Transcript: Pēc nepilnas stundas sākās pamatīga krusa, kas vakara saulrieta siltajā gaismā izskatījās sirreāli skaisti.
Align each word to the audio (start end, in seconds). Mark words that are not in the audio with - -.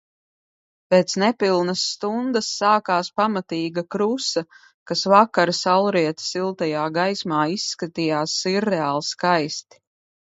Pēc 0.93 1.11
nepilnas 1.23 1.81
stundas 1.89 2.47
sākās 2.61 3.11
pamatīga 3.21 3.83
krusa, 3.95 4.43
kas 4.93 5.05
vakara 5.13 5.55
saulrieta 5.59 6.29
siltajā 6.31 6.87
gaismā 6.97 7.45
izskatījās 7.61 8.39
sirreāli 8.43 9.09
skaisti. 9.13 9.83